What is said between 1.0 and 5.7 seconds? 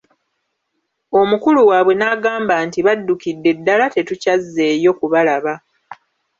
Omukulu waabwe n'agamba nti Baddukidde ddala tetukyazzeeyo kubalaba.